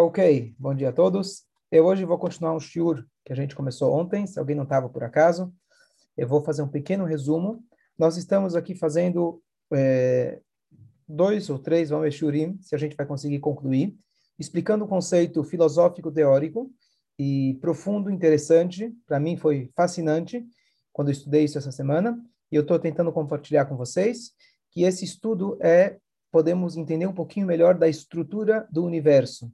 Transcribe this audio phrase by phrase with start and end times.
[0.00, 1.42] Ok, bom dia a todos.
[1.72, 4.88] Eu hoje vou continuar um shiur que a gente começou ontem, se alguém não estava
[4.88, 5.52] por acaso.
[6.16, 7.64] Eu vou fazer um pequeno resumo.
[7.98, 9.42] Nós estamos aqui fazendo
[9.74, 10.38] é,
[11.08, 13.98] dois ou três, vamos shiurim, se a gente vai conseguir concluir,
[14.38, 16.70] explicando o conceito filosófico teórico
[17.18, 18.94] e profundo, interessante.
[19.04, 20.46] Para mim foi fascinante
[20.92, 22.24] quando eu estudei isso essa semana.
[22.52, 24.30] E eu estou tentando compartilhar com vocês
[24.70, 25.98] que esse estudo é,
[26.30, 29.52] podemos entender um pouquinho melhor da estrutura do universo.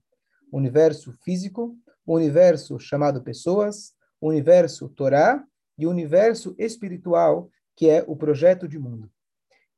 [0.55, 1.77] O universo físico,
[2.07, 5.45] o universo chamado pessoas, o universo Torá
[5.77, 9.11] e o universo espiritual, que é o projeto de mundo.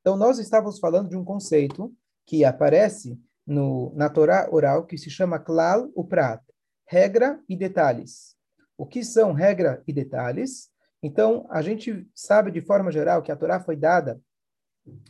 [0.03, 1.91] Então, nós estávamos falando de um conceito
[2.27, 6.45] que aparece no, na Torá oral, que se chama Klal Uprat,
[6.87, 8.37] regra e detalhes.
[8.77, 10.69] O que são regra e detalhes?
[11.03, 14.21] Então, a gente sabe de forma geral que a Torá foi dada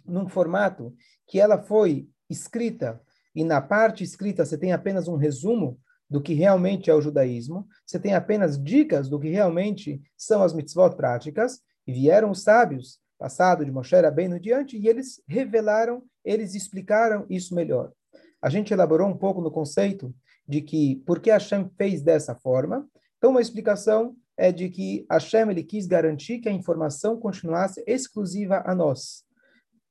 [0.05, 0.95] num formato
[1.27, 3.03] que ela foi escrita,
[3.37, 7.69] e na parte escrita você tem apenas um resumo do que realmente é o judaísmo,
[7.85, 12.99] você tem apenas dicas do que realmente são as mitzvot práticas, e vieram os sábios,
[13.19, 17.93] passado de Moshe bem no diante, e eles revelaram, eles explicaram isso melhor.
[18.41, 20.15] A gente elaborou um pouco no conceito
[20.49, 22.89] de que por que Hashem fez dessa forma.
[23.19, 28.63] Então, uma explicação é de que Hashem ele quis garantir que a informação continuasse exclusiva
[28.65, 29.26] a nós.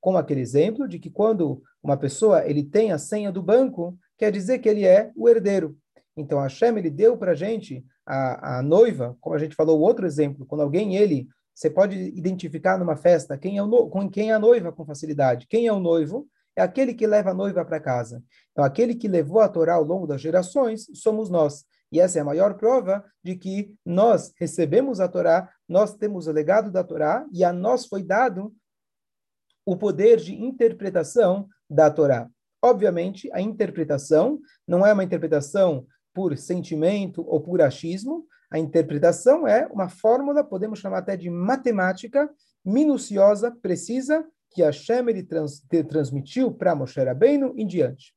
[0.05, 4.31] Como aquele exemplo de que quando uma pessoa ele tem a senha do banco, quer
[4.31, 5.75] dizer que ele é o herdeiro.
[6.15, 10.45] Então Hashem ele deu para a gente a noiva, como a gente falou, outro exemplo,
[10.45, 14.39] quando alguém ele você pode identificar numa festa quem é o com quem é a
[14.39, 15.47] noiva com facilidade.
[15.49, 16.27] Quem é o noivo?
[16.55, 18.21] É aquele que leva a noiva para casa.
[18.51, 21.65] Então, aquele que levou a Torá ao longo das gerações somos nós.
[21.91, 26.31] E essa é a maior prova de que nós recebemos a Torá, nós temos o
[26.31, 28.53] legado da Torá e a nós foi dado
[29.65, 32.29] o poder de interpretação da Torá.
[32.61, 39.67] Obviamente, a interpretação não é uma interpretação por sentimento ou por achismo, a interpretação é
[39.67, 42.29] uma fórmula, podemos chamar até de matemática,
[42.63, 44.71] minuciosa, precisa, que a
[45.09, 48.13] ele trans, transmitiu para Moshe Rabbeinu em diante.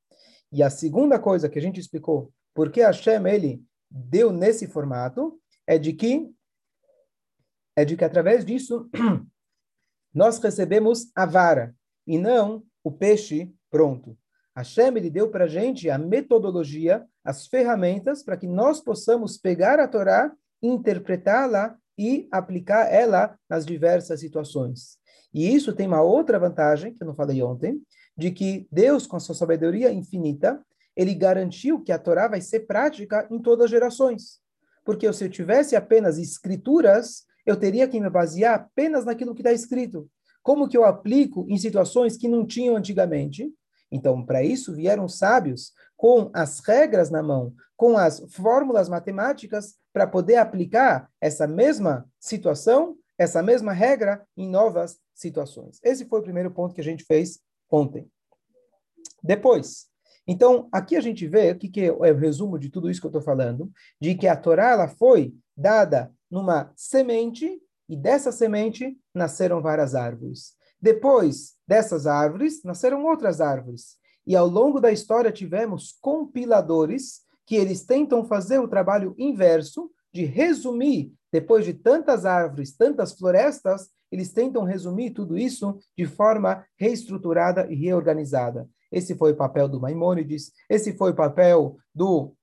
[0.53, 5.77] E a segunda coisa que a gente explicou, porque Hashem ele deu nesse formato, é
[5.77, 6.31] de que
[7.77, 8.89] é de que através disso
[10.15, 11.75] nós recebemos a vara
[12.07, 14.17] e não o peixe pronto.
[14.57, 19.79] Hashem ele deu para a gente a metodologia, as ferramentas para que nós possamos pegar
[19.79, 20.33] a Torá,
[20.63, 24.99] interpretá-la e aplicar ela nas diversas situações.
[25.33, 27.81] E isso tem uma outra vantagem, que eu não falei ontem,
[28.17, 30.61] de que Deus, com a sua sabedoria infinita,
[30.97, 34.41] ele garantiu que a Torá vai ser prática em todas as gerações.
[34.85, 39.51] Porque se eu tivesse apenas escrituras, eu teria que me basear apenas naquilo que está
[39.51, 40.07] escrito.
[40.43, 43.51] Como que eu aplico em situações que não tinham antigamente?
[43.91, 50.07] Então, para isso vieram sábios com as regras na mão, com as fórmulas matemáticas para
[50.07, 55.81] poder aplicar essa mesma situação, essa mesma regra em novas situações.
[55.83, 58.07] Esse foi o primeiro ponto que a gente fez ontem.
[59.23, 59.87] Depois,
[60.31, 63.07] então, aqui a gente vê o que, que é o resumo de tudo isso que
[63.07, 67.59] eu estou falando, de que a Torá ela foi dada numa semente
[67.89, 70.53] e dessa semente nasceram várias árvores.
[70.79, 73.97] Depois dessas árvores, nasceram outras árvores.
[74.27, 80.27] E ao longo da história tivemos compiladores que eles tentam fazer o trabalho inverso de
[80.27, 87.67] resumir, depois de tantas árvores, tantas florestas, eles tentam resumir tudo isso de forma reestruturada
[87.71, 88.69] e reorganizada.
[88.91, 92.35] Esse foi o papel do Maimônides, esse foi o papel do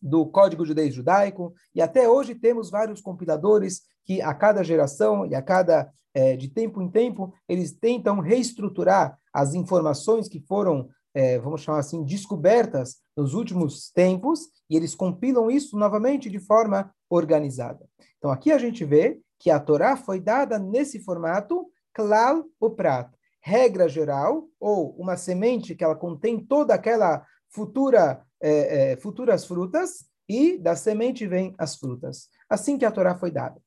[0.00, 5.40] do Código Judeu-Judaico, e até hoje temos vários compiladores que a cada geração e a
[5.40, 11.62] cada é, de tempo em tempo eles tentam reestruturar as informações que foram, é, vamos
[11.62, 17.86] chamar assim, descobertas nos últimos tempos e eles compilam isso novamente de forma organizada.
[18.18, 23.16] Então aqui a gente vê que a Torá foi dada nesse formato klal o prato,
[23.42, 30.06] regra geral ou uma semente que ela contém toda aquela futura é, é, futuras frutas
[30.28, 32.28] e da semente vêm as frutas.
[32.48, 33.60] Assim que a Torá foi dada.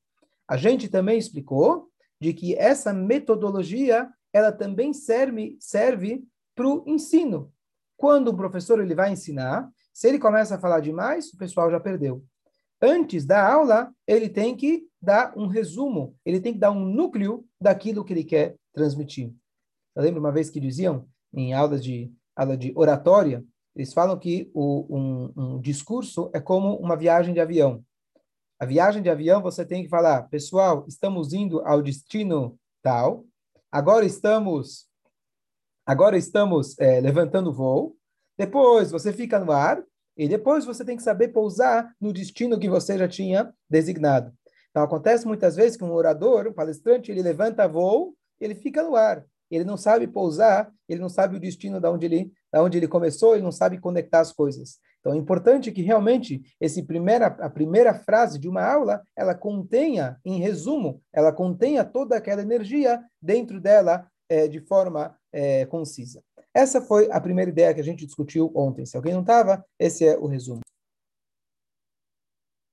[0.48, 1.90] A gente também explicou
[2.20, 6.24] de que essa metodologia ela também serve serve
[6.54, 7.52] para o ensino.
[7.96, 11.80] Quando o professor ele vai ensinar, se ele começa a falar demais, o pessoal já
[11.80, 12.24] perdeu.
[12.80, 17.46] Antes da aula, ele tem que dar um resumo, ele tem que dar um núcleo
[17.58, 19.32] daquilo que ele quer transmitir.
[19.96, 23.42] Eu lembro uma vez que diziam em aulas de aula de oratória,
[23.74, 27.82] eles falam que o, um, um discurso é como uma viagem de avião.
[28.58, 33.24] A viagem de avião você tem que falar, pessoal, estamos indo ao destino tal.
[33.72, 34.86] Agora estamos,
[35.84, 37.96] agora estamos é, levantando voo.
[38.36, 39.82] Depois você fica no ar
[40.16, 44.32] E depois você tem que saber pousar no destino que você já tinha designado.
[44.70, 48.96] Então, acontece muitas vezes que um orador, um palestrante, ele levanta voo, ele fica no
[48.96, 49.24] ar.
[49.50, 52.88] Ele não sabe pousar, ele não sabe o destino da onde ele, da onde ele
[52.88, 54.78] começou, ele não sabe conectar as coisas.
[55.00, 60.20] Então, é importante que realmente esse primeira, a primeira frase de uma aula, ela contenha,
[60.24, 66.22] em resumo, ela contenha toda aquela energia dentro dela é, de forma é, concisa.
[66.52, 68.84] Essa foi a primeira ideia que a gente discutiu ontem.
[68.84, 70.60] Se alguém não estava, esse é o resumo.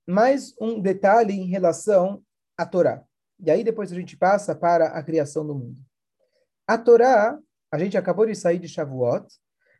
[0.08, 2.22] Mais um detalhe em relação
[2.58, 3.04] à Torá.
[3.38, 5.80] E aí depois a gente passa para a criação do mundo.
[6.66, 7.38] A Torá,
[7.70, 9.26] a gente acabou de sair de Shavuot,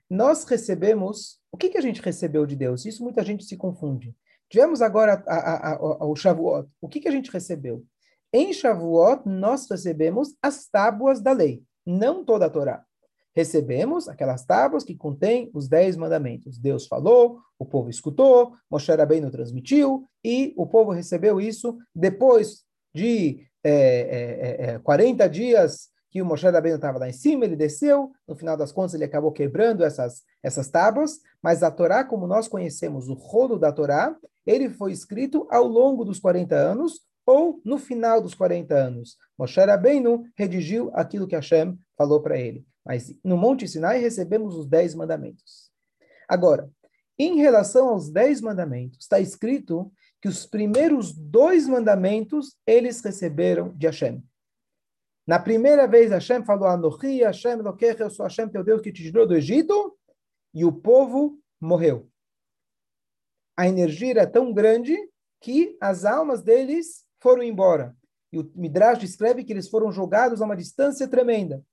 [0.08, 2.84] nós recebemos, o que, que a gente recebeu de Deus?
[2.84, 4.14] Isso muita gente se confunde.
[4.50, 7.84] Tivemos agora a, a, a, o Shavuot, o que, que a gente recebeu?
[8.32, 12.84] Em Shavuot, nós recebemos as tábuas da lei, não toda a Torá
[13.34, 16.56] recebemos aquelas tábuas que contêm os dez mandamentos.
[16.56, 22.62] Deus falou, o povo escutou, Moshe Rabbeinu transmitiu, e o povo recebeu isso depois
[22.94, 27.56] de é, é, é, 40 dias que o Moshe Rabbeinu estava lá em cima, ele
[27.56, 32.24] desceu, no final das contas ele acabou quebrando essas, essas tábuas, mas a Torá, como
[32.24, 34.16] nós conhecemos, o rolo da Torá,
[34.46, 39.16] ele foi escrito ao longo dos 40 anos, ou no final dos 40 anos.
[39.36, 42.64] Moshe Rabbeinu redigiu aquilo que Hashem falou para ele.
[42.86, 45.68] Mas no Monte Sinai recebemos os dez mandamentos.
[46.28, 46.70] Agora,
[47.18, 49.90] em relação aos dez mandamentos, está escrito
[50.22, 54.22] que os primeiros dois mandamentos eles receberam de Hashem.
[55.26, 59.02] Na primeira vez, Hashem falou: Anochi, Hashem, Lokech, eu sou Hashem, teu Deus, que te
[59.02, 59.96] tirou do Egito,
[60.52, 62.08] e o povo morreu.
[63.56, 64.96] A energia era tão grande
[65.40, 67.96] que as almas deles foram embora.
[68.32, 71.64] E o Midrash descreve que eles foram jogados a uma distância tremenda.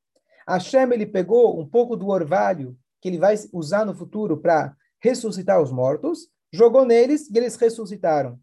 [0.48, 5.60] Hashem ele pegou um pouco do orvalho que ele vai usar no futuro para ressuscitar
[5.60, 8.40] os mortos, jogou neles e eles ressuscitaram.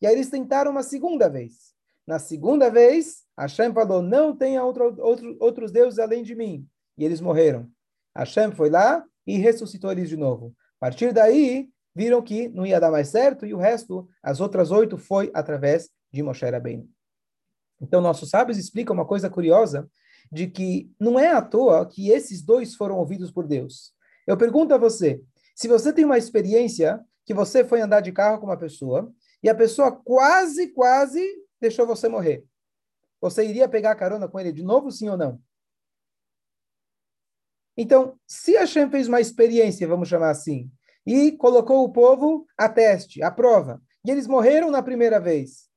[0.00, 1.73] E aí eles tentaram uma segunda vez.
[2.06, 6.66] Na segunda vez, Hashem falou: Não tenha outro, outro, outros deuses além de mim.
[6.98, 7.68] E eles morreram.
[8.16, 10.54] Hashem foi lá e ressuscitou eles de novo.
[10.80, 14.70] A partir daí, viram que não ia dar mais certo e o resto, as outras
[14.70, 16.88] oito, foi através de Moshe Rabbeinu.
[17.80, 19.88] Então, nossos sábios explicam uma coisa curiosa,
[20.30, 23.92] de que não é à toa que esses dois foram ouvidos por Deus.
[24.26, 25.22] Eu pergunto a você,
[25.54, 29.12] se você tem uma experiência que você foi andar de carro com uma pessoa
[29.42, 31.22] e a pessoa quase, quase
[31.64, 32.44] deixou você morrer,
[33.20, 35.42] você iria pegar carona com ele de novo, sim ou não?
[37.76, 40.70] Então, se Hashem fez uma experiência, vamos chamar assim,
[41.06, 45.68] e colocou o povo a teste, a prova, e eles morreram na primeira vez.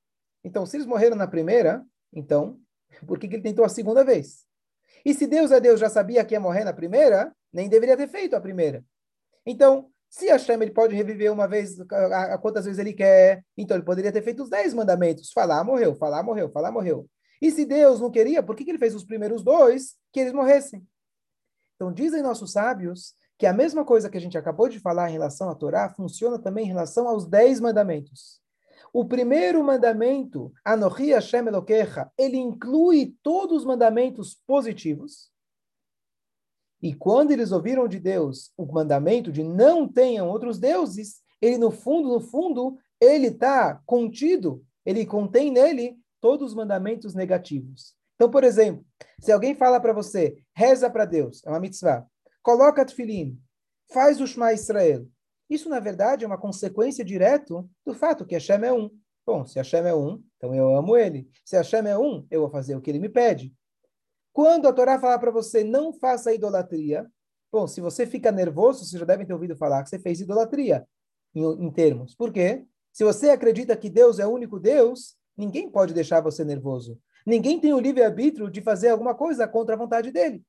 [0.43, 2.59] Então, se eles morreram na primeira, então,
[3.05, 4.45] por que, que ele tentou a segunda vez?
[5.03, 8.07] E se Deus é Deus, já sabia que ia morrer na primeira, nem deveria ter
[8.07, 8.83] feito a primeira.
[9.45, 13.75] Então, se Hashem ele pode reviver uma vez, a, a, quantas vezes ele quer, então
[13.75, 15.31] ele poderia ter feito os dez mandamentos.
[15.31, 17.07] Falar, morreu, falar, morreu, falar, morreu.
[17.41, 20.33] E se Deus não queria, por que, que ele fez os primeiros dois que eles
[20.33, 20.85] morressem?
[21.75, 25.13] Então, dizem nossos sábios que a mesma coisa que a gente acabou de falar em
[25.13, 28.41] relação à Torá funciona também em relação aos dez mandamentos.
[28.91, 35.29] O primeiro mandamento, Anohi Hashem Elokecha, ele inclui todos os mandamentos positivos.
[36.81, 41.71] E quando eles ouviram de Deus o mandamento de não tenham outros deuses, ele no
[41.71, 47.95] fundo, no fundo, ele está contido, ele contém nele todos os mandamentos negativos.
[48.15, 48.85] Então, por exemplo,
[49.19, 52.05] se alguém fala para você, reza para Deus, é uma mitzvah,
[52.41, 53.39] coloca tefilim,
[53.91, 55.07] faz o Shema Israel,
[55.49, 58.89] isso, na verdade, é uma consequência direta do fato que Hashem é um.
[59.25, 61.29] Bom, se Hashem é um, então eu amo ele.
[61.45, 63.53] Se Hashem é um, eu vou fazer o que ele me pede.
[64.37, 67.09] Quando a Torá falar para você não faça idolatria,
[67.51, 70.87] bom, se você fica nervoso, você já deve ter ouvido falar que você fez idolatria,
[71.33, 72.13] em, em termos.
[72.13, 72.63] Por quê?
[72.93, 76.99] Se você acredita que Deus é o único Deus, ninguém pode deixar você nervoso.
[77.25, 80.43] Ninguém tem o livre-arbítrio de fazer alguma coisa contra a vontade dele.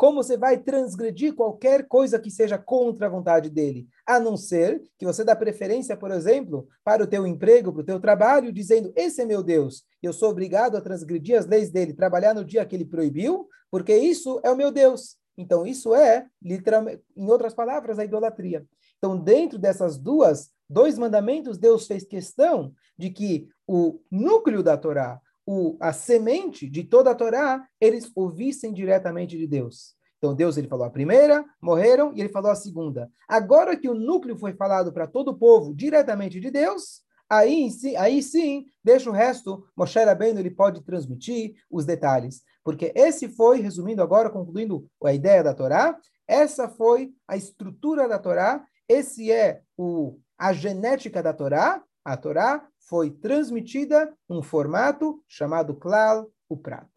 [0.00, 3.86] Como você vai transgredir qualquer coisa que seja contra a vontade dele?
[4.06, 7.84] A não ser que você dá preferência, por exemplo, para o teu emprego, para o
[7.84, 11.92] teu trabalho, dizendo, esse é meu Deus, eu sou obrigado a transgredir as leis dele,
[11.92, 15.18] trabalhar no dia que ele proibiu, porque isso é o meu Deus.
[15.36, 18.64] Então, isso é, literalmente, em outras palavras, a idolatria.
[18.96, 25.20] Então, dentro dessas duas, dois mandamentos, Deus fez questão de que o núcleo da Torá,
[25.52, 29.96] o, a semente de toda a Torá, eles ouvissem diretamente de Deus.
[30.16, 33.10] Então Deus ele falou a primeira, morreram, e ele falou a segunda.
[33.26, 38.22] Agora que o núcleo foi falado para todo o povo diretamente de Deus, aí, aí
[38.22, 42.42] sim, deixa o resto, Moshe Rabbeinu ele pode transmitir os detalhes.
[42.62, 48.20] Porque esse foi, resumindo agora, concluindo a ideia da Torá, essa foi a estrutura da
[48.20, 51.82] Torá, esse é o, a genética da Torá.
[52.04, 56.88] A Torá foi transmitida num formato chamado Klal Uprat.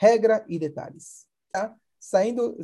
[0.00, 1.26] Regra e detalhes.
[1.50, 1.74] Tá?
[1.98, 2.56] Saindo,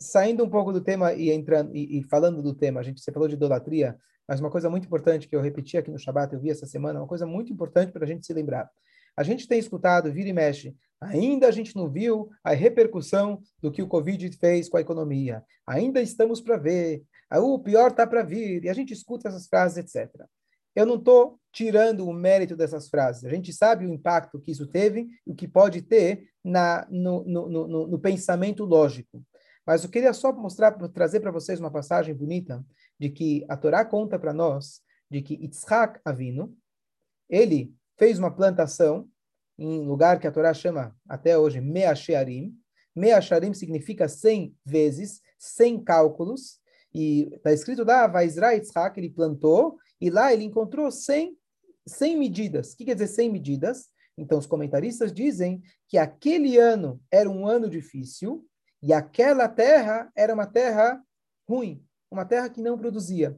[0.00, 3.12] saindo um pouco do tema e entrando e, e, falando do tema, a gente você
[3.12, 3.94] falou de idolatria,
[4.26, 6.98] mas uma coisa muito importante que eu repeti aqui no Shabat, eu vi essa semana,
[6.98, 8.70] uma coisa muito importante para a gente se lembrar.
[9.14, 13.70] A gente tem escutado, vira e mexe, ainda a gente não viu a repercussão do
[13.70, 15.44] que o Covid fez com a economia.
[15.66, 19.76] Ainda estamos para ver, o pior está para vir, e a gente escuta essas frases,
[19.76, 20.26] etc.
[20.78, 23.24] Eu não estou tirando o mérito dessas frases.
[23.24, 27.24] A gente sabe o impacto que isso teve e o que pode ter na, no,
[27.24, 29.20] no, no, no pensamento lógico.
[29.66, 32.64] Mas eu queria só mostrar, trazer para vocês uma passagem bonita
[32.96, 34.80] de que a Torá conta para nós
[35.10, 36.56] de que Yitzhak Avino,
[37.28, 39.08] ele fez uma plantação
[39.58, 42.56] em lugar que a Torá chama até hoje Measharim.
[42.94, 46.60] Measharim significa 100 vezes, 100 cálculos.
[46.94, 51.36] E está escrito lá, Vaisra Yitzhak, ele plantou, e lá ele encontrou 100,
[51.86, 52.72] 100 medidas.
[52.72, 53.88] O que quer dizer 100 medidas?
[54.16, 58.44] Então, os comentaristas dizem que aquele ano era um ano difícil,
[58.82, 61.02] e aquela terra era uma terra
[61.48, 63.36] ruim, uma terra que não produzia.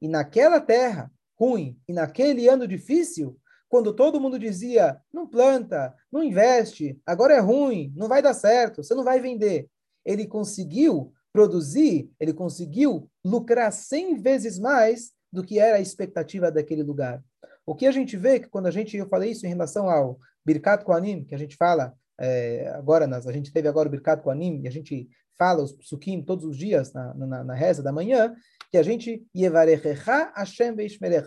[0.00, 6.22] E naquela terra ruim e naquele ano difícil, quando todo mundo dizia, não planta, não
[6.22, 9.70] investe, agora é ruim, não vai dar certo, você não vai vender.
[10.04, 16.82] Ele conseguiu produzir, ele conseguiu lucrar 100 vezes mais do que era a expectativa daquele
[16.82, 17.22] lugar.
[17.64, 19.88] O que a gente vê é que quando a gente, eu falei isso em relação
[19.88, 23.90] ao Birkat Koanim, que a gente fala é, agora, nas, a gente teve agora o
[23.90, 25.08] Birkat Koanim, e a gente
[25.38, 28.34] fala os psukim todos os dias na, na, na reza da manhã,
[28.70, 29.24] que a gente,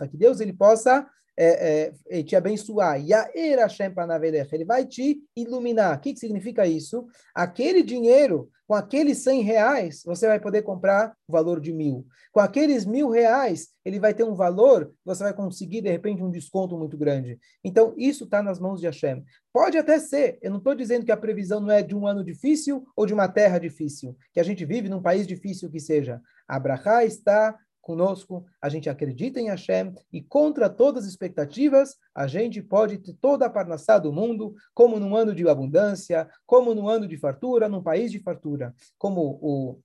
[0.06, 1.06] que Deus ele possa
[1.36, 3.00] é, é, te abençoar.
[3.00, 5.96] Yair Hashem Panavelecha, ele vai te iluminar.
[5.96, 7.06] O que, que significa isso?
[7.34, 12.06] Aquele dinheiro, com aqueles 100 reais, você vai poder comprar o valor de mil.
[12.32, 16.30] Com aqueles mil reais, ele vai ter um valor, você vai conseguir, de repente, um
[16.30, 17.38] desconto muito grande.
[17.62, 19.22] Então, isso está nas mãos de Hashem.
[19.52, 22.24] Pode até ser, eu não estou dizendo que a previsão não é de um ano
[22.24, 26.20] difícil ou de uma terra difícil, que a gente vive num país difícil que seja.
[26.48, 32.62] Abraha está conosco, a gente acredita em Hashem e contra todas as expectativas, a gente
[32.62, 37.06] pode ter toda a parnassá do mundo, como num ano de abundância, como num ano
[37.06, 38.74] de fartura, num país de fartura.
[38.98, 39.78] Como o,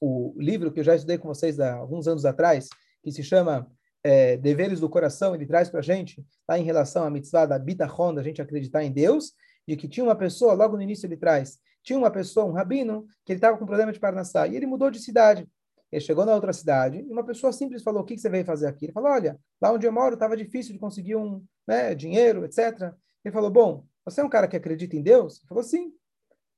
[0.00, 2.68] o livro que eu já estudei com vocês há alguns anos atrás,
[3.02, 3.68] que se chama
[4.02, 7.58] é, Deveres do Coração, ele traz para a gente, lá em relação à mitzvah da
[7.58, 9.32] bitachon, da gente acreditar em Deus,
[9.66, 13.06] de que tinha uma pessoa, logo no início ele traz, tinha uma pessoa, um rabino,
[13.24, 15.48] que ele estava com problema de parnassá, e ele mudou de cidade.
[15.90, 18.44] Ele chegou na outra cidade e uma pessoa simples falou: O que, que você veio
[18.44, 18.86] fazer aqui?
[18.86, 22.92] Ele falou: Olha, lá onde eu moro estava difícil de conseguir um né, dinheiro, etc.
[23.24, 25.38] Ele falou: Bom, você é um cara que acredita em Deus?
[25.38, 25.92] Ele falou: Sim.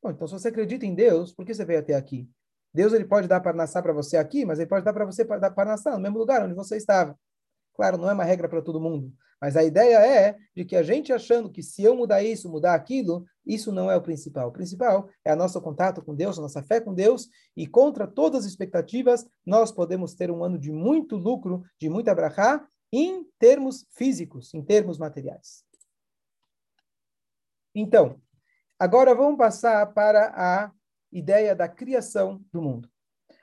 [0.02, 2.28] Bom, então se você acredita em Deus, por que você veio até aqui?
[2.72, 5.50] Deus ele pode dar parnassá para você aqui, mas ele pode dar para você dar
[5.50, 7.18] parnassá no mesmo lugar onde você estava.
[7.80, 9.10] Claro, não é uma regra para todo mundo,
[9.40, 12.75] mas a ideia é de que a gente achando que se eu mudar isso, mudar
[12.75, 14.50] aquilo, isso não é o principal.
[14.50, 18.06] O principal é a nosso contato com Deus, a nossa fé com Deus, e contra
[18.06, 23.25] todas as expectativas, nós podemos ter um ano de muito lucro, de muita brachá, em
[23.38, 25.64] termos físicos, em termos materiais.
[27.75, 28.20] Então,
[28.78, 30.70] agora vamos passar para a
[31.10, 32.90] ideia da criação do mundo.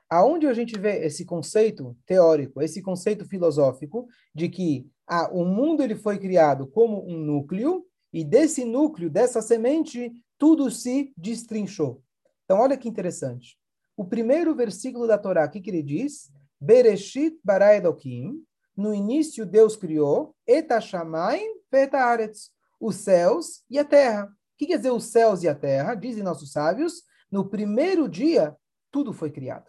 [0.09, 5.83] Aonde a gente vê esse conceito teórico, esse conceito filosófico de que ah, o mundo
[5.83, 12.01] ele foi criado como um núcleo e desse núcleo, dessa semente, tudo se destrinchou.
[12.45, 13.57] Então, olha que interessante.
[13.95, 16.31] O primeiro versículo da Torá, o que, que ele diz?
[16.59, 18.43] Bereshit bara Elohim.
[18.75, 22.51] No início, Deus criou etashamayim vetaaretz.
[22.79, 24.25] Os céus e a terra.
[24.25, 25.95] O que quer dizer os céus e a terra?
[25.95, 27.03] Dizem nossos sábios.
[27.31, 28.55] No primeiro dia,
[28.91, 29.65] tudo foi criado.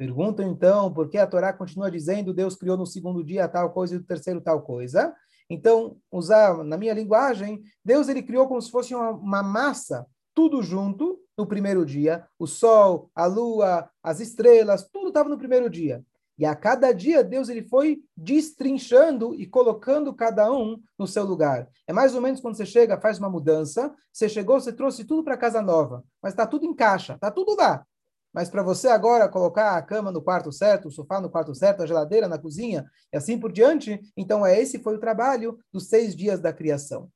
[0.00, 3.94] Perguntam então por que a Torá continua dizendo Deus criou no segundo dia tal coisa
[3.94, 5.14] e no terceiro tal coisa.
[5.50, 10.62] Então, usar na minha linguagem, Deus ele criou como se fosse uma, uma massa, tudo
[10.62, 12.26] junto no primeiro dia.
[12.38, 16.02] O sol, a lua, as estrelas, tudo estava no primeiro dia.
[16.38, 21.68] E a cada dia Deus ele foi destrinchando e colocando cada um no seu lugar.
[21.86, 25.22] É mais ou menos quando você chega, faz uma mudança, você chegou, você trouxe tudo
[25.22, 27.84] para casa nova, mas está tudo em caixa, está tudo lá.
[28.32, 31.82] Mas para você agora colocar a cama no quarto certo, o sofá no quarto certo,
[31.82, 35.88] a geladeira na cozinha e assim por diante, então é esse foi o trabalho dos
[35.88, 37.10] seis dias da criação.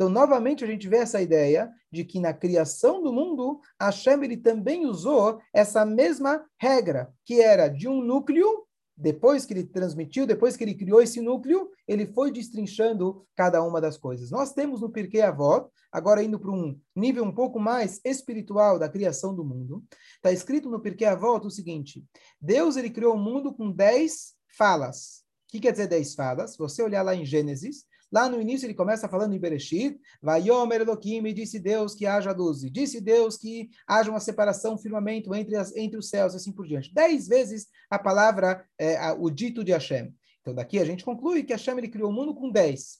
[0.00, 4.38] Então, novamente, a gente vê essa ideia de que na criação do mundo, Hashem ele
[4.38, 8.66] também usou essa mesma regra, que era de um núcleo,
[9.00, 13.80] depois que ele transmitiu, depois que ele criou esse núcleo, ele foi destrinchando cada uma
[13.80, 14.30] das coisas.
[14.30, 18.90] Nós temos no Pirkei Avot, agora indo para um nível um pouco mais espiritual da
[18.90, 19.82] criação do mundo,
[20.16, 22.04] está escrito no Pirkei Avot o seguinte:
[22.38, 25.24] Deus ele criou o mundo com dez falas.
[25.48, 26.52] O que quer dizer dez falas?
[26.52, 30.80] Se você olhar lá em Gênesis, Lá no início ele começa falando em Bereshit, Vayomer
[30.80, 34.78] Elohim, e disse Deus que haja luz, e disse Deus que haja uma separação, um
[34.78, 36.92] firmamento entre, as, entre os céus, assim por diante.
[36.92, 40.12] Dez vezes a palavra, é, a, o dito de Hashem.
[40.40, 42.98] Então daqui a gente conclui que Hashem ele criou o mundo com dez.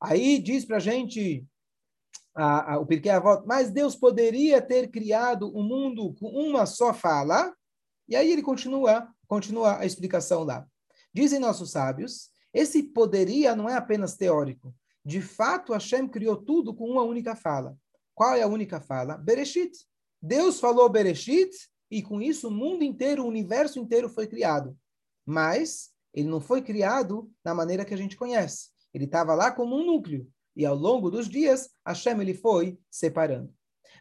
[0.00, 1.44] Aí diz para a gente
[2.34, 6.94] a, a, o Pirkei Avot, mas Deus poderia ter criado o mundo com uma só
[6.94, 7.52] fala?
[8.08, 10.64] E aí ele continua, continua a explicação lá.
[11.12, 14.74] Dizem nossos sábios esse poderia não é apenas teórico.
[15.04, 17.76] De fato, Hashem criou tudo com uma única fala.
[18.14, 19.16] Qual é a única fala?
[19.16, 19.72] Bereshit.
[20.20, 21.50] Deus falou Bereshit
[21.90, 24.76] e com isso o mundo inteiro, o universo inteiro foi criado.
[25.24, 28.70] Mas ele não foi criado da maneira que a gente conhece.
[28.92, 30.28] Ele estava lá como um núcleo.
[30.56, 33.54] E ao longo dos dias, Hashem ele foi separando.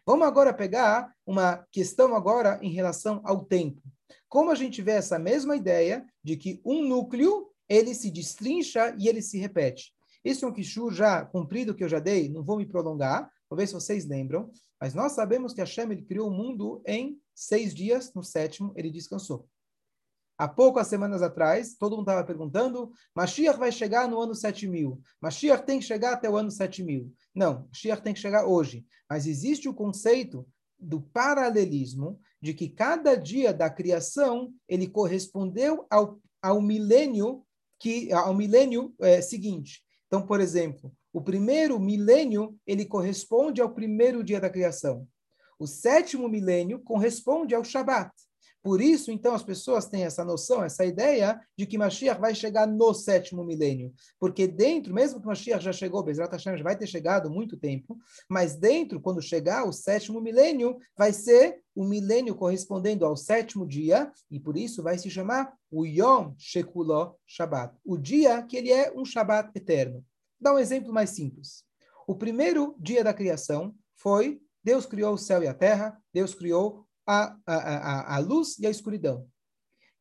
[0.05, 3.81] Vamos agora pegar uma questão agora em relação ao tempo.
[4.27, 9.07] Como a gente vê essa mesma ideia de que um núcleo ele se destrincha e
[9.07, 9.93] ele se repete.
[10.23, 13.31] Esse é um Kishur já cumprido que eu já dei, não vou me prolongar,
[13.65, 18.13] se vocês lembram, mas nós sabemos que Hashem ele criou o mundo em seis dias,
[18.13, 19.47] no sétimo ele descansou.
[20.37, 25.01] Há poucas semanas atrás, todo mundo estava perguntando, Mashiach vai chegar no ano 7000.
[25.19, 27.11] Mashiach tem que chegar até o ano 7000.
[27.33, 28.85] Não, Mashiach tem que chegar hoje.
[29.09, 30.47] Mas existe o conceito
[30.77, 37.43] do paralelismo, de que cada dia da criação, ele correspondeu ao, ao milênio
[37.79, 39.81] que ao milênio é, seguinte.
[40.07, 45.07] Então, por exemplo, o primeiro milênio ele corresponde ao primeiro dia da criação.
[45.59, 48.11] O sétimo milênio corresponde ao Shabat.
[48.67, 52.67] Por isso, então, as pessoas têm essa noção, essa ideia de que Mashiach vai chegar
[52.67, 53.93] no sétimo milênio.
[54.19, 57.97] Porque dentro, mesmo que Mashiach já chegou, Bezrat Hashem já vai ter chegado muito tempo,
[58.29, 64.11] mas dentro, quando chegar o sétimo milênio, vai ser o milênio correspondendo ao sétimo dia,
[64.29, 68.91] e por isso vai se chamar o Yom Shekuló Shabbat, o dia que ele é
[68.93, 70.03] um Shabbat eterno.
[70.37, 71.63] Dá um exemplo mais simples.
[72.05, 76.85] O primeiro dia da criação foi Deus criou o céu e a terra, Deus criou
[77.07, 79.27] a, a, a, luz e a escuridão.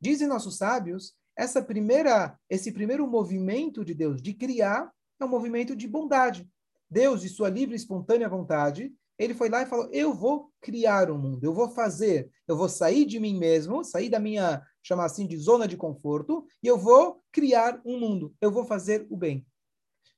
[0.01, 5.77] Dizem nossos sábios, essa primeira, esse primeiro movimento de Deus de criar é um movimento
[5.77, 6.49] de bondade.
[6.91, 11.11] Deus, de sua livre e espontânea vontade, ele foi lá e falou: Eu vou criar
[11.11, 15.07] um mundo, eu vou fazer, eu vou sair de mim mesmo, sair da minha, chamar
[15.07, 19.17] assim, de zona de conforto, e eu vou criar um mundo, eu vou fazer o
[19.17, 19.47] bem.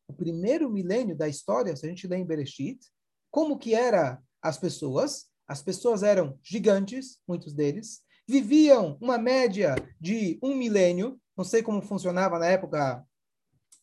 [0.06, 2.80] O primeiro milênio da história, se a gente lê em Bereshit,
[3.30, 5.28] como que era as pessoas?
[5.48, 11.18] As pessoas eram gigantes, muitos deles, viviam uma média de um milênio.
[11.34, 13.02] Não sei como funcionava na época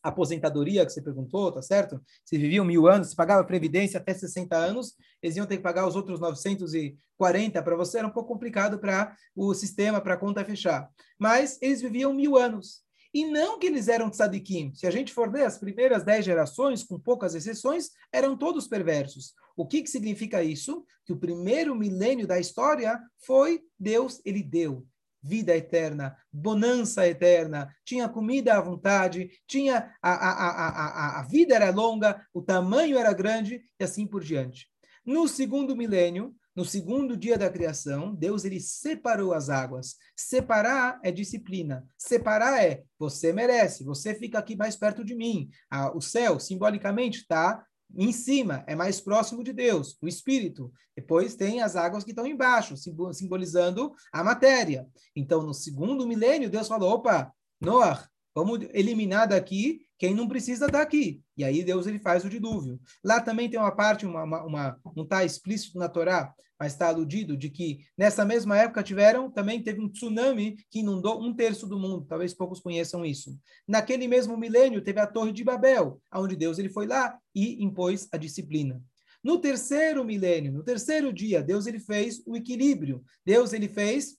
[0.04, 2.00] a aposentadoria que você perguntou, tá certo?
[2.24, 5.88] Se viviam mil anos, se pagava previdência até 60 anos, eles iam ter que pagar
[5.88, 10.46] os outros 940 para você, era um pouco complicado para o sistema, para a conta
[10.46, 10.88] fechar.
[11.18, 12.85] Mas eles viviam mil anos.
[13.16, 14.74] E não que eles eram tzadikim.
[14.76, 19.34] Se a gente for ver, as primeiras dez gerações, com poucas exceções, eram todos perversos.
[19.56, 20.86] O que, que significa isso?
[21.06, 24.86] Que o primeiro milênio da história foi Deus, ele deu
[25.24, 31.56] vida eterna, bonança eterna, tinha comida à vontade, tinha a, a, a, a, a vida
[31.56, 34.68] era longa, o tamanho era grande e assim por diante.
[35.06, 39.98] No segundo milênio, no segundo dia da criação, Deus ele separou as águas.
[40.16, 41.86] Separar é disciplina.
[41.98, 45.50] Separar é você merece, você fica aqui mais perto de mim.
[45.70, 47.62] Ah, o céu, simbolicamente, está
[47.94, 50.72] em cima, é mais próximo de Deus, o Espírito.
[50.96, 52.76] Depois tem as águas que estão embaixo,
[53.14, 54.88] simbolizando a matéria.
[55.16, 60.82] Então, no segundo milênio, Deus falou: opa, Noah, vamos eliminar daqui quem não precisa estar
[60.82, 61.22] aqui.
[61.38, 62.80] E aí Deus ele faz o dilúvio.
[63.04, 66.88] Lá também tem uma parte, uma, uma, uma não está explícito na Torá, mas está
[66.88, 71.68] aludido de que nessa mesma época tiveram, também teve um tsunami que inundou um terço
[71.68, 72.06] do mundo.
[72.08, 73.38] Talvez poucos conheçam isso.
[73.68, 78.08] Naquele mesmo milênio teve a Torre de Babel, onde Deus ele foi lá e impôs
[78.12, 78.82] a disciplina.
[79.24, 83.04] No terceiro milênio, no terceiro dia, Deus ele fez o equilíbrio.
[83.26, 84.18] Deus ele fez,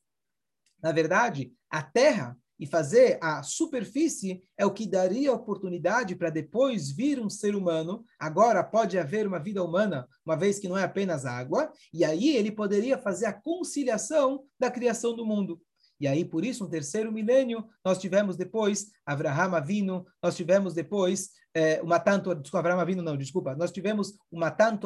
[0.83, 6.91] na verdade, a terra e fazer a superfície é o que daria oportunidade para depois
[6.91, 8.05] vir um ser humano.
[8.19, 12.37] Agora pode haver uma vida humana, uma vez que não é apenas água, e aí
[12.37, 15.61] ele poderia fazer a conciliação da criação do mundo.
[15.99, 21.31] E aí, por isso, no terceiro milênio, nós tivemos depois Avraham Avinu, nós tivemos depois
[21.57, 24.79] é, o Matan Torah, desculpa, Avraham Avinu não, desculpa, nós tivemos o Matan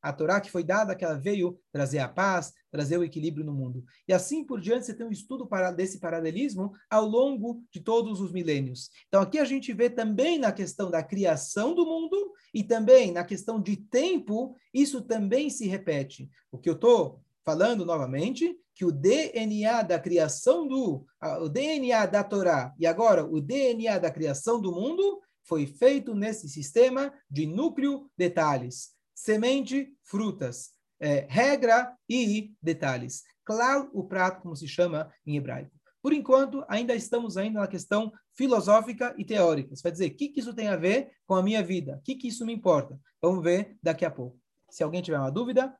[0.00, 3.52] a Torá que foi dada, que ela veio trazer a paz, trazer o equilíbrio no
[3.52, 3.84] mundo.
[4.06, 8.30] E assim por diante, você tem um estudo desse paralelismo ao longo de todos os
[8.32, 8.88] milênios.
[9.08, 13.24] Então, aqui a gente vê também na questão da criação do mundo e também na
[13.24, 16.30] questão de tempo, isso também se repete.
[16.52, 21.06] O que eu estou falando novamente, que o DNA da criação do,
[21.40, 26.48] o DNA da Torá e agora o DNA da criação do mundo foi feito nesse
[26.48, 33.22] sistema de núcleo, detalhes, semente, frutas, é, regra e detalhes.
[33.44, 35.70] Claro, o prato, como se chama em hebraico.
[36.00, 39.74] Por enquanto, ainda estamos ainda na questão filosófica e teórica.
[39.74, 41.96] Você vai dizer, o que, que isso tem a ver com a minha vida?
[41.96, 42.98] O que, que isso me importa?
[43.20, 44.36] Vamos ver daqui a pouco.
[44.68, 45.76] Se alguém tiver uma dúvida.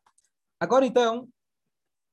[0.61, 1.28] Agora, então,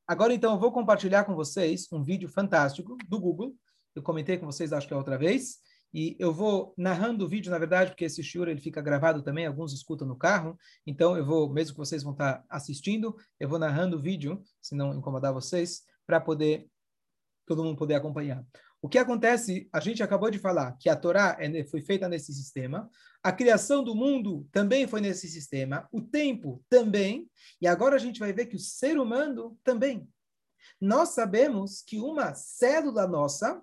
[0.10, 3.56] Agora, então, eu vou compartilhar com vocês um vídeo fantástico do Google.
[3.94, 5.58] Eu comentei com vocês, acho que é outra vez.
[5.94, 9.46] E eu vou narrando o vídeo, na verdade, porque esse shiur ele fica gravado também,
[9.46, 10.58] alguns escutam no carro.
[10.84, 14.74] Então, eu vou, mesmo que vocês vão estar assistindo, eu vou narrando o vídeo, se
[14.74, 16.68] não incomodar vocês, para poder
[17.46, 18.44] todo mundo poder acompanhar.
[18.82, 22.34] O que acontece, a gente acabou de falar que a Torá é foi feita nesse
[22.34, 22.90] sistema,
[23.22, 27.30] a criação do mundo também foi nesse sistema, o tempo também,
[27.62, 30.08] e agora a gente vai ver que o ser humano também.
[30.80, 33.62] Nós sabemos que uma célula nossa,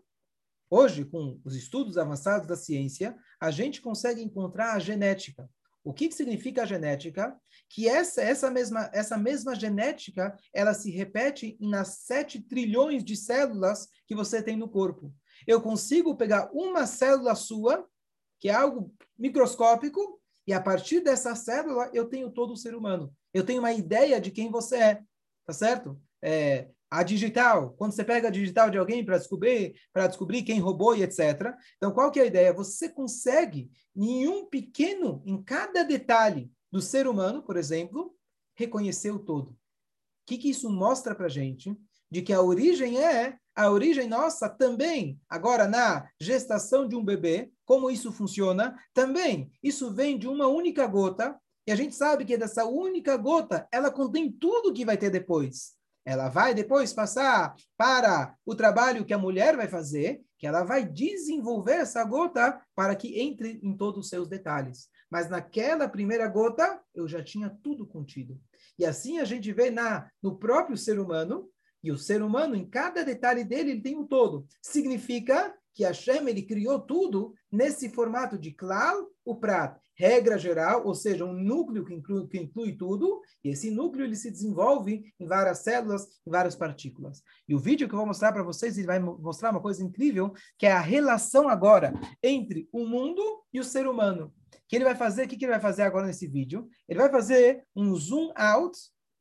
[0.68, 5.48] hoje, com os estudos avançados da ciência, a gente consegue encontrar a genética.
[5.86, 7.40] O que, que significa a genética?
[7.68, 13.86] Que essa, essa, mesma, essa mesma genética, ela se repete nas 7 trilhões de células
[14.04, 15.14] que você tem no corpo.
[15.46, 17.86] Eu consigo pegar uma célula sua,
[18.40, 23.14] que é algo microscópico, e a partir dessa célula eu tenho todo o ser humano.
[23.32, 25.02] Eu tenho uma ideia de quem você é,
[25.46, 25.96] tá certo?
[26.20, 30.60] É, a digital, quando você pega a digital de alguém para descobrir, para descobrir quem
[30.60, 31.54] roubou e etc.
[31.76, 32.52] Então, qual que é a ideia?
[32.52, 38.14] Você consegue, em um pequeno, em cada detalhe do ser humano, por exemplo,
[38.54, 39.50] reconhecer o todo.
[39.50, 39.56] O
[40.26, 41.76] que, que isso mostra para gente?
[42.10, 47.50] De que a origem é a origem nossa também, agora na gestação de um bebê,
[47.64, 48.78] como isso funciona?
[48.92, 51.34] Também, isso vem de uma única gota,
[51.66, 55.75] e a gente sabe que dessa única gota, ela contém tudo que vai ter depois.
[56.06, 60.84] Ela vai depois passar para o trabalho que a mulher vai fazer, que ela vai
[60.86, 64.88] desenvolver essa gota para que entre em todos os seus detalhes.
[65.10, 68.40] Mas naquela primeira gota, eu já tinha tudo contido.
[68.78, 71.50] E assim a gente vê na no próprio ser humano,
[71.82, 74.46] e o ser humano, em cada detalhe dele, ele tem um todo.
[74.62, 80.94] Significa que Hashem ele criou tudo nesse formato de claro, o prato regra geral, ou
[80.94, 85.26] seja, um núcleo que inclui, que inclui tudo, e esse núcleo ele se desenvolve em
[85.26, 87.22] várias células, em várias partículas.
[87.48, 90.32] E o vídeo que eu vou mostrar para vocês, ele vai mostrar uma coisa incrível,
[90.58, 94.32] que é a relação agora entre o mundo e o ser humano.
[94.68, 96.68] Que ele vai fazer, o que, que ele vai fazer agora nesse vídeo?
[96.86, 98.76] Ele vai fazer um zoom out,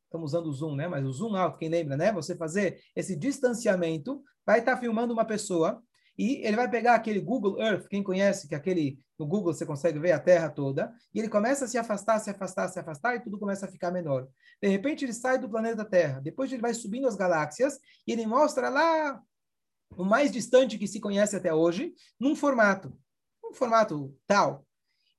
[0.05, 0.87] estamos usando o zoom, né?
[0.87, 2.11] Mas o zoom out, quem lembra, né?
[2.11, 5.81] Você fazer esse distanciamento, vai estar tá filmando uma pessoa,
[6.17, 9.99] e ele vai pegar aquele Google Earth, quem conhece, que aquele no Google você consegue
[9.99, 13.21] ver a Terra toda, e ele começa a se afastar, se afastar, se afastar, e
[13.21, 14.27] tudo começa a ficar menor.
[14.61, 18.25] De repente ele sai do planeta Terra, depois ele vai subindo as galáxias, e ele
[18.25, 19.21] mostra lá
[19.95, 22.97] o mais distante que se conhece até hoje, num formato,
[23.43, 24.65] um formato tal.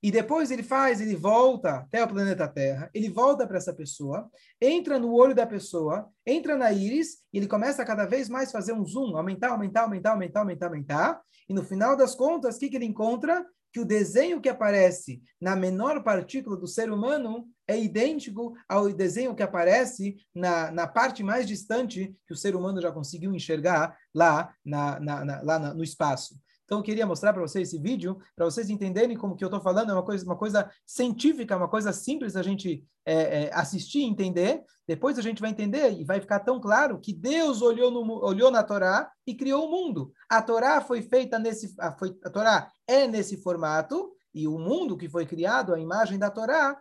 [0.01, 4.29] E depois ele faz, ele volta até o planeta Terra, ele volta para essa pessoa,
[4.61, 8.51] entra no olho da pessoa, entra na íris, e ele começa a cada vez mais
[8.51, 11.21] fazer um zoom, aumentar, aumentar, aumentar, aumentar, aumentar, aumentar.
[11.49, 13.43] E no final das contas, o que, que ele encontra?
[13.73, 19.35] Que o desenho que aparece na menor partícula do ser humano é idêntico ao desenho
[19.35, 24.53] que aparece na, na parte mais distante que o ser humano já conseguiu enxergar lá,
[24.63, 26.39] na, na, na lá no espaço.
[26.67, 29.61] Então, eu queria mostrar para vocês esse vídeo, para vocês entenderem como que eu estou
[29.61, 33.99] falando, é uma coisa, uma coisa científica, uma coisa simples a gente é, é, assistir
[33.99, 34.61] e entender.
[34.85, 38.51] Depois a gente vai entender e vai ficar tão claro que Deus olhou, no, olhou
[38.51, 40.11] na Torá e criou o mundo.
[40.29, 41.73] A Torá foi feita nesse...
[41.79, 46.19] A, foi, a Torá é nesse formato, e o mundo que foi criado, a imagem
[46.19, 46.77] da Torá,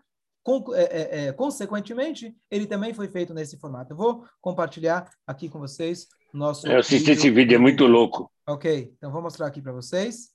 [0.74, 3.92] é, é, é, consequentemente, ele também foi feito nesse formato.
[3.92, 6.66] Eu vou compartilhar aqui com vocês nosso.
[6.66, 7.12] Eu assisti vídeo.
[7.12, 8.32] esse vídeo, é muito louco.
[8.46, 10.32] Ok, então vou mostrar aqui para vocês.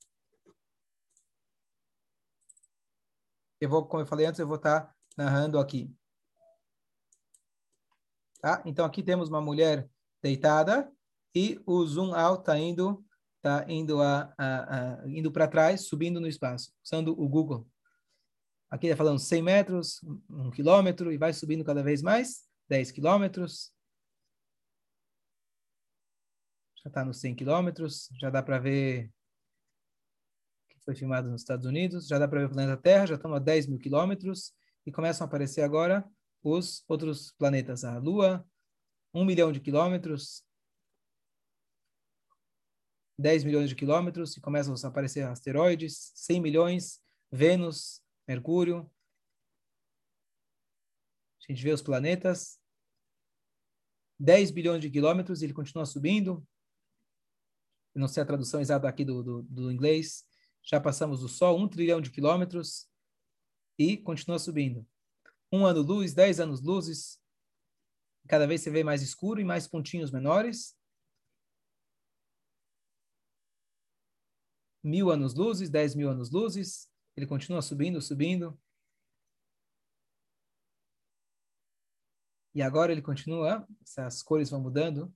[3.59, 5.93] Eu vou, como eu falei antes, eu vou estar tá narrando aqui.
[8.41, 8.61] Tá?
[8.65, 9.87] Então aqui temos uma mulher
[10.21, 10.91] deitada
[11.33, 13.05] e o zoom out está indo,
[13.41, 17.67] tá indo a, a, a indo para trás, subindo no espaço, usando o Google.
[18.69, 23.71] Aqui está falando 100 metros, 1 quilômetro, e vai subindo cada vez mais, 10 quilômetros.
[26.83, 29.11] Já está nos 100 quilômetros, já dá para ver
[30.67, 33.37] que foi filmado nos Estados Unidos, já dá para ver o planeta Terra, já estamos
[33.37, 34.51] a 10 mil quilômetros
[34.85, 36.03] e começam a aparecer agora
[36.43, 38.43] os outros planetas, a Lua,
[39.13, 40.43] 1 milhão de quilômetros,
[43.19, 46.99] 10 milhões de quilômetros e começam a aparecer asteroides, 100 milhões,
[47.31, 48.91] Vênus, Mercúrio.
[51.47, 52.59] A gente vê os planetas,
[54.19, 56.43] 10 bilhões de quilômetros, ele continua subindo.
[57.93, 60.25] Não sei a tradução exata aqui do, do, do inglês.
[60.63, 62.89] Já passamos do Sol, 1 trilhão de quilômetros
[63.77, 64.87] e continua subindo.
[65.51, 67.19] Um ano luz, 10 anos luzes.
[68.27, 70.77] Cada vez você vê mais escuro e mais pontinhos menores.
[74.83, 76.89] Mil anos luzes, 10 mil anos luzes.
[77.15, 78.57] Ele continua subindo, subindo.
[82.53, 85.13] E agora ele continua, essas cores vão mudando.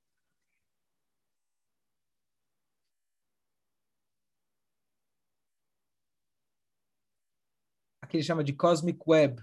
[8.06, 9.42] Aqui ele chama de Cosmic Web,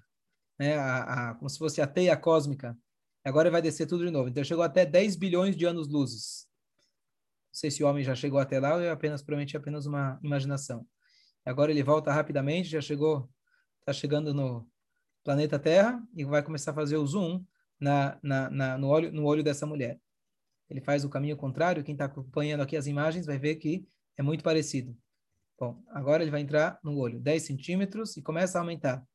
[0.57, 0.77] né?
[0.77, 2.79] a, a, como se fosse a teia cósmica.
[3.25, 4.29] Agora vai descer tudo de novo.
[4.29, 6.47] Então chegou até 10 bilhões de anos-luzes.
[7.49, 10.19] Não sei se o homem já chegou até lá ou é apenas, provavelmente apenas uma
[10.23, 10.87] imaginação.
[11.45, 13.29] Agora ele volta rapidamente, já chegou,
[13.81, 14.65] está chegando no
[15.25, 17.45] planeta Terra e vai começar a fazer o zoom
[17.81, 20.01] na, na, na, no, olho, no olho dessa mulher.
[20.71, 21.83] Ele faz o caminho contrário.
[21.83, 23.85] Quem está acompanhando aqui as imagens vai ver que
[24.17, 24.97] é muito parecido.
[25.63, 29.07] Bom, agora ele vai entrar no olho, 10 centímetros e começa a aumentar.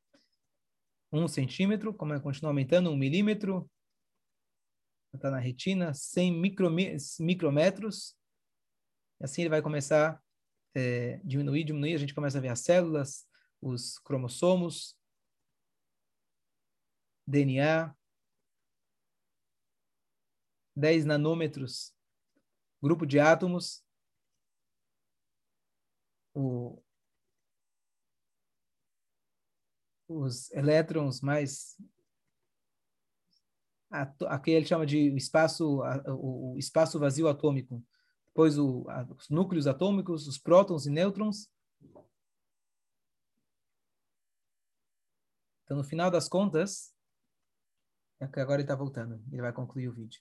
[1.12, 3.70] 1 centímetro, como continua aumentando, 1 milímetro,
[5.12, 6.70] está na retina, 100 micro,
[7.20, 8.16] micrometros,
[9.20, 10.22] e assim ele vai começar a
[10.74, 13.28] é, diminuir, diminuir, a gente começa a ver as células,
[13.60, 14.96] os cromossomos,
[17.26, 17.94] DNA,
[20.74, 21.94] 10 nanômetros,
[22.80, 23.86] grupo de átomos,
[26.34, 26.82] o,
[30.08, 31.76] os elétrons mais
[34.26, 37.82] aqui ele chama de espaço o, espaço vazio atômico.
[38.26, 38.86] Depois o,
[39.16, 41.50] os núcleos atômicos os prótons e nêutrons.
[45.64, 46.94] Então no final das contas
[48.20, 50.20] é que agora ele está voltando ele vai concluir o vídeo.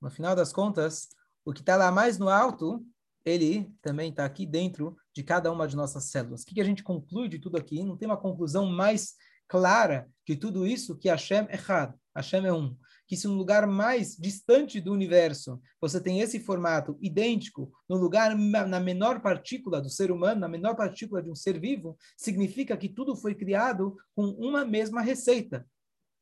[0.00, 1.08] No final das contas,
[1.44, 2.84] o que está lá mais no alto,
[3.26, 6.42] ele também está aqui dentro de cada uma de nossas células.
[6.42, 7.82] O que, que a gente conclui de tudo aqui?
[7.82, 9.14] Não tem uma conclusão mais
[9.48, 11.98] clara que tudo isso que Hashem é errado.
[12.14, 12.76] Hashem é um.
[13.08, 18.36] Que se no lugar mais distante do universo você tem esse formato idêntico, no lugar
[18.36, 22.88] na menor partícula do ser humano, na menor partícula de um ser vivo, significa que
[22.88, 25.66] tudo foi criado com uma mesma receita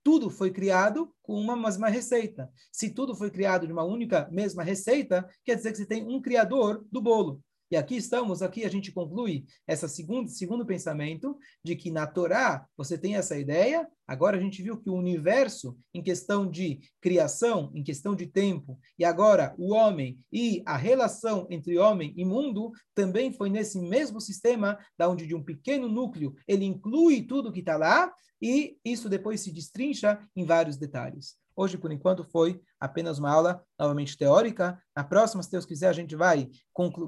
[0.04, 2.50] tudo foi criado com uma mesma receita.
[2.70, 6.20] Se tudo foi criado de uma única mesma receita, quer dizer que você tem um
[6.20, 7.42] criador do bolo.
[7.70, 12.66] E aqui estamos, aqui a gente conclui essa segundo, segundo pensamento de que na Torá
[12.76, 13.88] você tem essa ideia.
[14.06, 18.78] Agora a gente viu que o universo, em questão de criação, em questão de tempo,
[18.98, 24.20] e agora o homem e a relação entre homem e mundo também foi nesse mesmo
[24.20, 29.08] sistema, da onde de um pequeno núcleo ele inclui tudo que está lá e isso
[29.08, 31.42] depois se destrincha em vários detalhes.
[31.56, 34.78] Hoje, por enquanto, foi apenas uma aula novamente teórica.
[34.94, 36.48] Na próxima, se Deus quiser, a gente vai,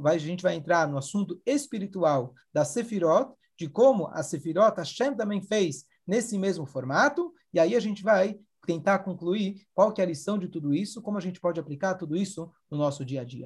[0.00, 5.16] vai, a gente vai entrar no assunto espiritual da Sefirot, de como a Sefirot Hashem
[5.16, 10.04] também fez nesse mesmo formato, e aí a gente vai tentar concluir qual que é
[10.04, 13.22] a lição de tudo isso, como a gente pode aplicar tudo isso no nosso dia
[13.22, 13.44] a dia.